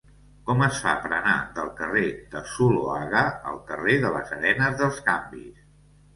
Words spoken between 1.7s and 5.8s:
carrer de Zuloaga al carrer de les Arenes dels Canvis?